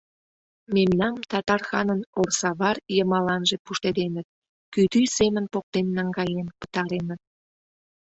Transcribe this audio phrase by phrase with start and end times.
[0.75, 4.27] Мемнам татар ханын орсавар йымаланже пуштеденыт,
[4.73, 7.21] кӱтӱ семын поктен наҥгаен пытареныт.